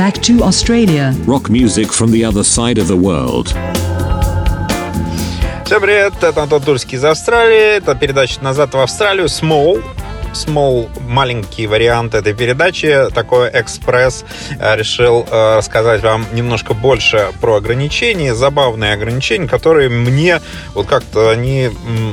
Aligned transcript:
back 0.00 0.14
to 0.22 0.42
Australia. 0.42 1.14
Rock 1.26 1.48
music 1.50 1.92
from 1.92 2.10
the 2.10 2.24
other 2.24 2.44
side 2.44 2.78
of 2.78 2.86
the 2.88 2.96
world. 2.96 3.54
Всем 5.64 5.80
привет, 5.80 6.14
это 6.22 6.42
Антон 6.42 6.62
Турский 6.62 6.96
из 6.96 7.04
Австралии. 7.04 7.76
Это 7.78 7.94
передача 7.94 8.42
«Назад 8.42 8.74
в 8.74 8.78
Австралию» 8.78 9.26
Small. 9.26 9.82
Small, 10.33 10.89
маленький 11.07 11.67
вариант 11.67 12.13
этой 12.13 12.33
передачи, 12.33 13.09
такой 13.13 13.49
экспресс. 13.53 14.25
Э, 14.59 14.75
решил 14.75 15.25
э, 15.29 15.57
рассказать 15.57 16.01
вам 16.01 16.25
немножко 16.33 16.73
больше 16.73 17.29
про 17.41 17.55
ограничения, 17.55 18.33
забавные 18.33 18.93
ограничения, 18.93 19.47
которые 19.47 19.89
мне 19.89 20.41
вот 20.73 20.87
как-то 20.87 21.29
они, 21.29 21.69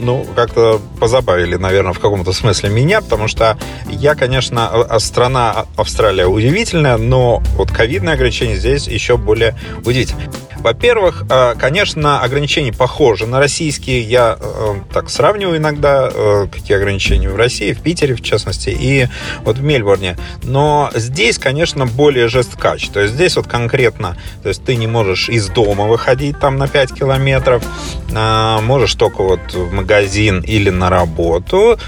ну, 0.00 0.26
как-то 0.34 0.80
позабавили, 0.98 1.56
наверное, 1.56 1.92
в 1.92 2.00
каком-то 2.00 2.32
смысле 2.32 2.70
меня, 2.70 3.00
потому 3.00 3.28
что 3.28 3.56
я, 3.88 4.14
конечно, 4.14 4.86
страна 4.98 5.66
Австралия 5.76 6.26
удивительная, 6.26 6.96
но 6.96 7.42
вот 7.56 7.70
ковидные 7.70 8.14
ограничения 8.14 8.56
здесь 8.56 8.86
еще 8.86 9.16
более 9.16 9.54
удивительные. 9.84 10.30
Во-первых, 10.60 11.24
э, 11.30 11.54
конечно, 11.58 12.20
ограничения 12.20 12.72
похожи 12.72 13.26
на 13.26 13.38
российские. 13.38 14.02
Я 14.02 14.36
э, 14.38 14.74
так 14.92 15.08
сравниваю 15.08 15.56
иногда, 15.56 16.10
э, 16.12 16.46
какие 16.52 16.76
ограничения 16.76 17.30
в 17.30 17.36
России, 17.36 17.72
в 17.72 17.80
Питере, 17.80 18.14
в 18.14 18.22
частности, 18.22 18.68
и 18.68 19.08
вот 19.42 19.56
в 19.56 19.62
Мельбурне. 19.62 20.18
Но 20.42 20.90
здесь, 20.94 21.38
конечно, 21.38 21.86
более 21.86 22.28
жесткач. 22.28 22.88
То 22.88 23.00
есть 23.00 23.14
здесь 23.14 23.36
вот 23.36 23.46
конкретно, 23.46 24.16
то 24.42 24.50
есть 24.50 24.62
ты 24.62 24.76
не 24.76 24.86
можешь 24.86 25.30
из 25.30 25.48
дома 25.48 25.86
выходить 25.86 26.38
там 26.38 26.58
на 26.58 26.68
5 26.68 26.94
километров, 26.94 27.64
можешь 28.62 28.94
только 28.94 29.22
вот 29.22 29.40
в 29.54 29.72
магазин 29.72 30.40
или 30.40 30.70
на 30.70 30.90
работу, 30.90 31.78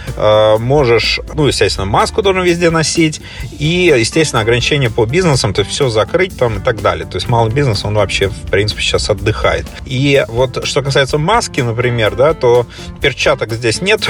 можешь, 0.58 1.20
ну, 1.34 1.46
естественно, 1.46 1.84
маску 1.84 2.22
должен 2.22 2.42
везде 2.42 2.70
носить, 2.70 3.20
и, 3.58 3.94
естественно, 3.98 4.42
ограничения 4.42 4.90
по 4.90 5.04
бизнесам, 5.04 5.52
то 5.52 5.60
есть 5.60 5.72
все 5.72 5.88
закрыть 5.88 6.36
там 6.36 6.58
и 6.58 6.60
так 6.60 6.80
далее. 6.80 7.06
То 7.06 7.16
есть 7.16 7.28
малый 7.28 7.52
бизнес, 7.52 7.84
он 7.84 7.94
вообще, 7.94 8.28
в 8.28 8.50
принципе, 8.50 8.61
принципе, 8.62 8.82
сейчас 8.82 9.10
отдыхает. 9.10 9.66
И 9.86 10.24
вот 10.28 10.64
что 10.66 10.82
касается 10.82 11.18
маски, 11.18 11.60
например, 11.60 12.14
да, 12.14 12.32
то 12.32 12.64
перчаток 13.00 13.52
здесь 13.52 13.82
нет, 13.82 14.08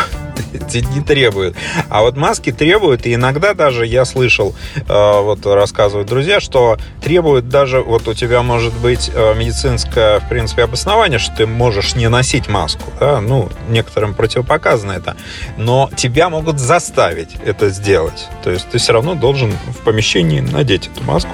не 0.74 1.00
требуют. 1.00 1.56
А 1.88 2.02
вот 2.02 2.18
маски 2.18 2.52
требуют, 2.52 3.06
и 3.06 3.14
иногда 3.14 3.54
даже 3.54 3.86
я 3.86 4.04
слышал, 4.04 4.54
э, 4.76 4.82
вот 4.88 5.46
рассказывают 5.46 6.06
друзья, 6.06 6.38
что 6.38 6.76
требуют 7.00 7.48
даже, 7.48 7.80
вот 7.80 8.06
у 8.08 8.12
тебя 8.12 8.42
может 8.42 8.74
быть 8.74 9.10
э, 9.14 9.34
медицинское, 9.34 10.20
в 10.20 10.28
принципе, 10.28 10.64
обоснование, 10.64 11.18
что 11.18 11.34
ты 11.34 11.46
можешь 11.46 11.94
не 11.94 12.10
носить 12.10 12.48
маску, 12.48 12.92
да, 13.00 13.22
ну, 13.22 13.48
некоторым 13.70 14.12
противопоказано 14.12 14.92
это, 14.92 15.16
но 15.56 15.88
тебя 15.96 16.28
могут 16.28 16.58
заставить 16.58 17.36
это 17.42 17.70
сделать. 17.70 18.28
То 18.44 18.50
есть 18.50 18.68
ты 18.68 18.76
все 18.76 18.92
равно 18.92 19.14
должен 19.14 19.50
в 19.50 19.78
помещении 19.78 20.40
надеть 20.40 20.90
эту 20.94 21.02
маску. 21.04 21.30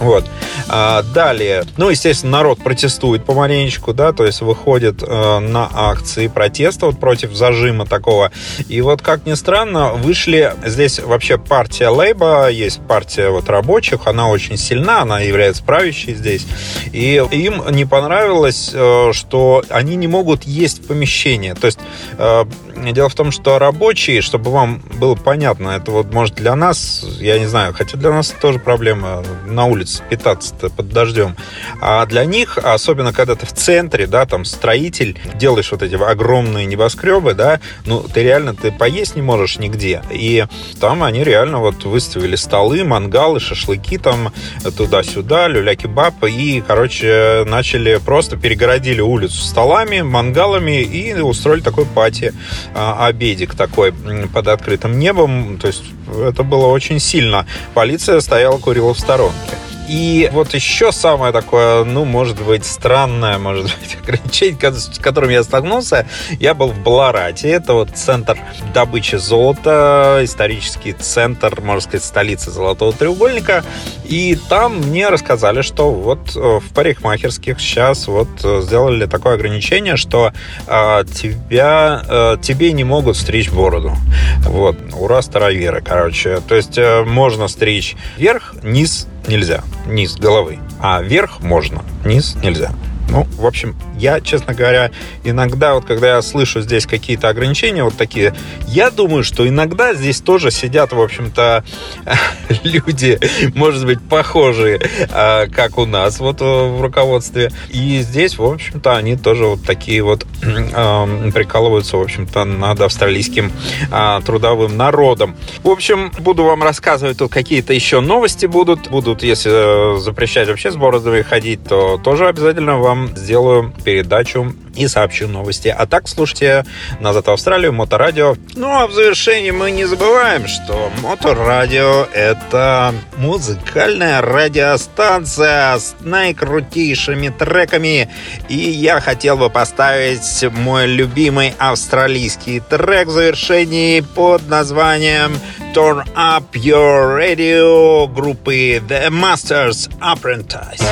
Вот. 0.00 0.24
А, 0.68 1.02
далее, 1.02 1.64
ну, 1.76 1.90
естественно, 1.90 2.32
народ 2.32 2.58
протестует 2.58 3.24
помаленечку, 3.24 3.94
да, 3.94 4.12
то 4.12 4.26
есть 4.26 4.40
выходит 4.40 5.02
э, 5.02 5.38
на 5.38 5.68
акции 5.72 6.26
протеста 6.28 6.86
вот 6.86 6.98
против 6.98 7.34
зажима 7.34 7.86
такого. 7.86 8.30
И 8.68 8.80
вот, 8.80 9.00
как 9.00 9.26
ни 9.26 9.34
странно, 9.34 9.92
вышли 9.92 10.52
здесь 10.64 10.98
вообще 10.98 11.38
партия 11.38 11.88
Лейба, 11.88 12.50
есть 12.50 12.80
партия 12.86 13.30
вот 13.30 13.48
рабочих, 13.48 14.06
она 14.06 14.28
очень 14.28 14.56
сильна, 14.56 15.02
она 15.02 15.20
является 15.20 15.62
правящей 15.62 16.14
здесь. 16.14 16.46
И 16.92 17.22
им 17.30 17.62
не 17.70 17.84
понравилось, 17.84 18.70
э, 18.74 19.12
что 19.12 19.64
они 19.70 19.96
не 19.96 20.08
могут 20.08 20.44
есть 20.44 20.84
в 20.84 20.88
помещении. 20.88 21.52
То 21.52 21.66
есть 21.66 21.78
э, 22.18 22.44
дело 22.92 23.08
в 23.08 23.14
том, 23.14 23.30
что 23.30 23.58
рабочие, 23.58 24.20
чтобы 24.20 24.50
вам 24.50 24.82
было 24.98 25.14
понятно, 25.14 25.70
это 25.70 25.90
вот 25.90 26.12
может 26.12 26.34
для 26.34 26.54
нас, 26.54 27.06
я 27.18 27.38
не 27.38 27.46
знаю, 27.46 27.72
хотя 27.72 27.96
для 27.96 28.10
нас 28.10 28.34
тоже 28.40 28.58
проблема 28.58 29.22
на 29.46 29.64
улице 29.66 29.85
улице 29.86 30.02
питаться 30.10 30.54
под 30.54 30.88
дождем. 30.88 31.36
А 31.80 32.04
для 32.06 32.24
них, 32.24 32.58
особенно 32.58 33.12
когда 33.12 33.34
ты 33.34 33.46
в 33.46 33.52
центре, 33.52 34.06
да, 34.06 34.26
там 34.26 34.44
строитель, 34.44 35.18
делаешь 35.34 35.70
вот 35.70 35.82
эти 35.82 35.94
огромные 35.94 36.66
небоскребы, 36.66 37.34
да, 37.34 37.60
ну, 37.84 38.02
ты 38.02 38.22
реально, 38.22 38.54
ты 38.54 38.72
поесть 38.72 39.16
не 39.16 39.22
можешь 39.22 39.58
нигде. 39.58 40.02
И 40.10 40.44
там 40.80 41.02
они 41.02 41.24
реально 41.24 41.60
вот 41.60 41.84
выставили 41.84 42.36
столы, 42.36 42.84
мангалы, 42.84 43.40
шашлыки 43.40 43.98
там 43.98 44.32
туда-сюда, 44.76 45.48
люля-кебаб, 45.48 46.24
и, 46.24 46.62
короче, 46.66 47.44
начали 47.46 48.00
просто 48.04 48.36
перегородили 48.36 49.00
улицу 49.00 49.42
столами, 49.42 50.00
мангалами 50.00 50.82
и 50.82 51.14
устроили 51.14 51.60
такой 51.60 51.86
пати, 51.86 52.32
а, 52.74 53.06
обедик 53.06 53.54
такой 53.54 53.92
под 54.32 54.48
открытым 54.48 54.98
небом, 54.98 55.58
то 55.58 55.68
есть 55.68 55.82
это 56.24 56.42
было 56.42 56.66
очень 56.66 57.00
сильно. 57.00 57.46
Полиция 57.74 58.20
стояла, 58.20 58.58
курила 58.58 58.94
в 58.94 58.98
сторонке. 58.98 59.56
И 59.88 60.28
вот 60.32 60.54
еще 60.54 60.92
самое 60.92 61.32
такое, 61.32 61.84
ну, 61.84 62.04
может 62.04 62.42
быть, 62.42 62.64
странное, 62.64 63.38
может 63.38 63.64
быть, 63.64 63.96
ограничение, 64.02 64.72
с 64.72 64.98
которым 64.98 65.30
я 65.30 65.42
столкнулся, 65.42 66.06
я 66.40 66.54
был 66.54 66.68
в 66.68 66.78
Баларате. 66.80 67.48
Это 67.50 67.74
вот 67.74 67.90
центр 67.94 68.38
добычи 68.74 69.16
золота, 69.16 70.20
исторический 70.22 70.92
центр, 70.92 71.60
можно 71.60 71.80
сказать, 71.80 72.04
столицы 72.04 72.50
Золотого 72.50 72.92
треугольника. 72.92 73.64
И 74.04 74.38
там 74.48 74.78
мне 74.78 75.08
рассказали, 75.08 75.62
что 75.62 75.90
вот 75.90 76.36
э, 76.36 76.60
в 76.60 76.72
парикмахерских 76.74 77.60
сейчас 77.60 78.06
вот 78.08 78.28
э, 78.44 78.62
сделали 78.62 79.06
такое 79.06 79.34
ограничение, 79.34 79.96
что 79.96 80.32
э, 80.66 81.04
тебя, 81.12 82.02
э, 82.08 82.36
тебе 82.42 82.72
не 82.72 82.84
могут 82.84 83.16
стричь 83.16 83.50
бороду. 83.50 83.96
Вот, 84.40 84.76
ура, 84.94 85.22
староверы, 85.22 85.82
короче. 85.82 86.40
То 86.48 86.54
есть 86.54 86.78
э, 86.78 87.04
можно 87.04 87.48
стричь 87.48 87.96
вверх, 88.16 88.54
низ 88.62 89.06
нельзя, 89.28 89.62
низ 89.86 90.16
головы, 90.16 90.58
а 90.80 91.02
вверх 91.02 91.40
можно, 91.40 91.82
низ 92.04 92.36
нельзя. 92.42 92.70
Ну, 93.08 93.26
в 93.36 93.46
общем, 93.46 93.76
я, 93.98 94.20
честно 94.20 94.52
говоря, 94.54 94.90
иногда, 95.24 95.74
вот 95.74 95.84
когда 95.84 96.16
я 96.16 96.22
слышу 96.22 96.60
здесь 96.60 96.86
какие-то 96.86 97.28
ограничения 97.28 97.84
вот 97.84 97.96
такие, 97.96 98.34
я 98.66 98.90
думаю, 98.90 99.22
что 99.24 99.48
иногда 99.48 99.94
здесь 99.94 100.20
тоже 100.20 100.50
сидят, 100.50 100.92
в 100.92 101.00
общем-то, 101.00 101.64
люди, 102.64 103.18
может 103.54 103.86
быть, 103.86 104.00
похожие, 104.00 104.80
а, 105.10 105.46
как 105.46 105.78
у 105.78 105.86
нас 105.86 106.18
вот 106.18 106.40
э, 106.40 106.44
в 106.44 106.80
руководстве. 106.82 107.50
И 107.70 108.00
здесь, 108.00 108.38
в 108.38 108.44
общем-то, 108.44 108.96
они 108.96 109.16
тоже 109.16 109.46
вот 109.46 109.62
такие 109.62 110.02
вот 110.02 110.26
прикалываются, 110.40 111.96
в 111.96 112.02
общем-то, 112.02 112.44
над 112.44 112.80
австралийским 112.80 113.52
а, 113.90 114.20
трудовым 114.22 114.76
народом. 114.76 115.36
В 115.62 115.70
общем, 115.70 116.10
буду 116.18 116.44
вам 116.44 116.62
рассказывать 116.62 117.18
тут 117.18 117.30
какие-то 117.30 117.72
еще 117.72 118.00
новости 118.00 118.46
будут. 118.46 118.88
Будут, 118.88 119.22
если 119.22 119.96
э, 119.96 119.98
запрещать 119.98 120.48
вообще 120.48 120.70
с 120.70 120.76
бородами 120.76 121.22
ходить, 121.22 121.64
то 121.64 121.98
тоже 121.98 122.28
обязательно 122.28 122.78
вам 122.78 122.95
вам 122.96 123.16
сделаю 123.16 123.72
передачу 123.84 124.54
и 124.74 124.88
сообщу 124.88 125.28
новости. 125.28 125.68
А 125.68 125.86
так 125.86 126.08
слушайте 126.08 126.64
«Назад 127.00 127.26
в 127.26 127.30
Австралию», 127.30 127.72
Моторадио. 127.72 128.36
Ну 128.54 128.68
а 128.68 128.86
в 128.86 128.92
завершении 128.92 129.50
мы 129.50 129.70
не 129.70 129.84
забываем, 129.84 130.46
что 130.46 130.90
Моторадио— 131.02 132.06
это 132.14 132.94
музыкальная 133.16 134.20
радиостанция 134.20 135.78
с 135.78 135.94
наикрутейшими 136.00 137.28
треками. 137.28 138.08
И 138.48 138.56
я 138.56 139.00
хотел 139.00 139.36
бы 139.36 139.50
поставить 139.50 140.44
мой 140.52 140.86
любимый 140.86 141.54
австралийский 141.58 142.60
трек 142.60 143.08
в 143.08 143.12
завершении 143.12 144.00
под 144.00 144.48
названием 144.48 145.38
Turn 145.74 146.04
Up 146.14 146.44
Your 146.52 147.18
Radio 147.18 148.06
группы 148.08 148.82
The 148.88 149.08
Masters 149.10 149.90
Apprentice. 150.00 150.82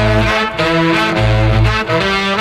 Música 1.82 2.33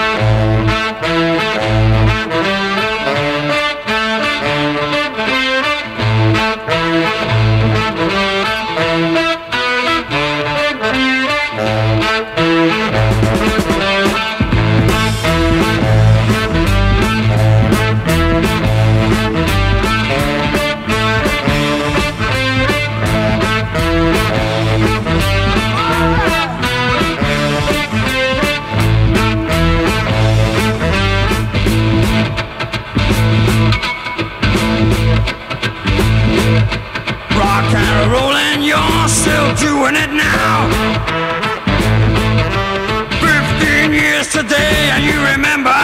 doing 39.56 39.96
it 39.96 40.12
now. 40.12 40.70
Fifteen 43.22 43.94
years 43.94 44.28
today, 44.28 44.90
and 44.94 45.04
you 45.04 45.18
remember 45.34 45.83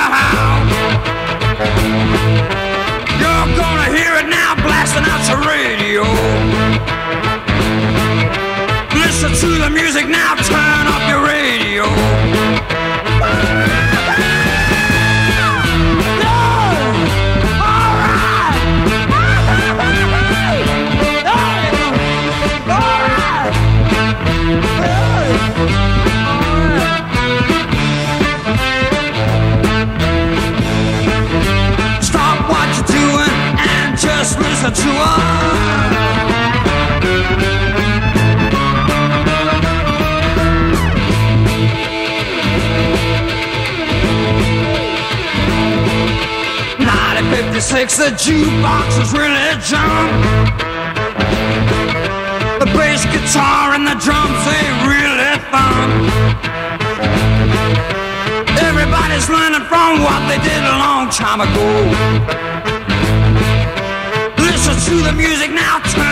56, 47.59 47.97
the 47.97 48.09
jukebox 48.15 49.01
is 49.01 49.11
religion. 49.11 49.79
The 52.59 52.65
bass 52.77 53.05
guitar 53.05 53.75
and 53.75 53.85
the 53.85 53.95
drums, 53.99 54.39
they 54.47 54.65
really 54.87 55.37
fun. 55.51 55.89
Everybody's 58.59 59.29
learning 59.29 59.67
from 59.67 60.01
what 60.01 60.21
they 60.29 60.39
did 60.41 60.63
a 60.63 60.77
long 60.79 61.09
time 61.09 61.41
ago 61.41 62.78
to 64.89 65.03
the 65.03 65.13
music 65.13 65.51
now. 65.51 65.77
Turn 65.93 66.08